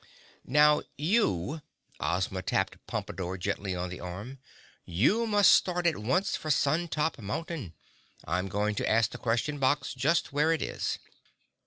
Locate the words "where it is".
10.33-10.97